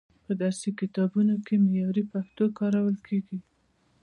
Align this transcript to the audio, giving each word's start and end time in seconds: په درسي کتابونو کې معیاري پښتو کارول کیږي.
په 0.25 0.31
درسي 0.41 0.69
کتابونو 0.79 1.35
کې 1.45 1.55
معیاري 1.65 2.03
پښتو 2.13 2.45
کارول 2.59 2.95
کیږي. 3.07 3.39